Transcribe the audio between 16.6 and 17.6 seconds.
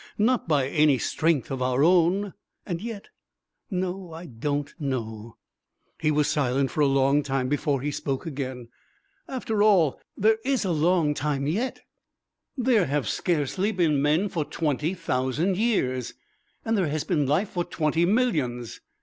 and there has been life